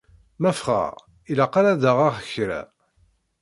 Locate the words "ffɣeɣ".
0.57-0.95